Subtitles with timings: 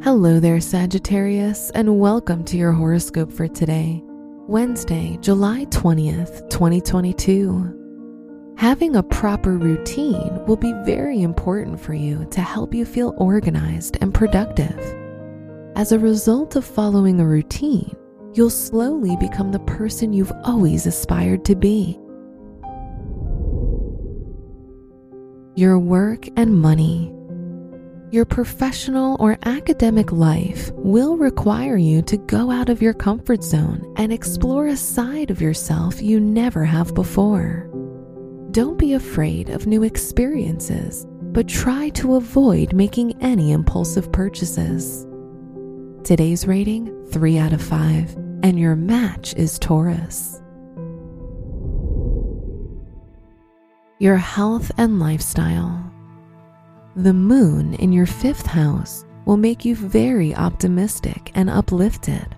[0.00, 4.00] Hello there, Sagittarius, and welcome to your horoscope for today,
[4.46, 8.54] Wednesday, July 20th, 2022.
[8.56, 13.98] Having a proper routine will be very important for you to help you feel organized
[14.00, 14.78] and productive.
[15.74, 17.92] As a result of following a routine,
[18.34, 21.98] you'll slowly become the person you've always aspired to be.
[25.56, 27.17] Your work and money.
[28.10, 33.92] Your professional or academic life will require you to go out of your comfort zone
[33.98, 37.68] and explore a side of yourself you never have before.
[38.50, 45.06] Don't be afraid of new experiences, but try to avoid making any impulsive purchases.
[46.02, 50.40] Today's rating 3 out of 5, and your match is Taurus.
[53.98, 55.87] Your health and lifestyle.
[56.98, 62.34] The moon in your fifth house will make you very optimistic and uplifted.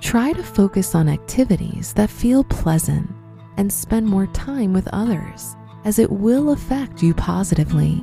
[0.00, 3.10] Try to focus on activities that feel pleasant
[3.58, 8.02] and spend more time with others, as it will affect you positively.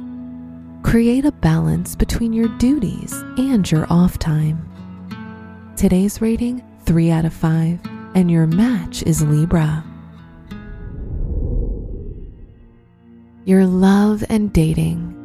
[0.83, 4.63] Create a balance between your duties and your off time.
[5.75, 7.79] Today's rating 3 out of 5,
[8.13, 9.83] and your match is Libra.
[13.45, 15.17] Your love and dating.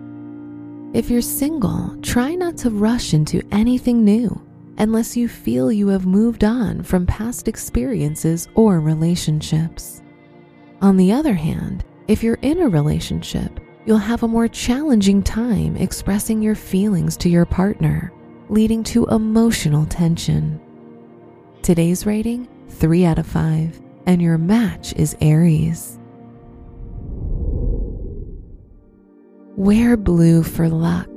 [0.96, 4.40] If you're single, try not to rush into anything new
[4.78, 10.00] unless you feel you have moved on from past experiences or relationships.
[10.80, 15.76] On the other hand, if you're in a relationship, you'll have a more challenging time
[15.76, 18.10] expressing your feelings to your partner,
[18.48, 20.58] leading to emotional tension.
[21.60, 25.98] Today's rating 3 out of 5, and your match is Aries.
[29.56, 31.08] Wear blue for luck.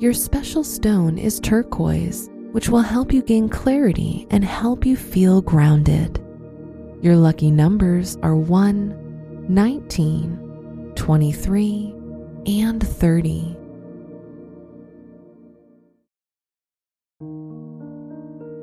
[0.00, 5.42] Your special stone is turquoise, which will help you gain clarity and help you feel
[5.42, 6.20] grounded.
[7.02, 11.94] Your lucky numbers are 1, 19, 23,
[12.46, 13.56] and 30.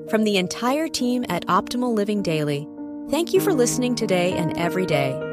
[0.09, 2.67] From the entire team at Optimal Living Daily,
[3.09, 5.32] thank you for listening today and every day